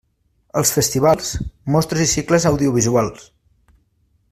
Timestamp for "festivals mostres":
0.77-2.05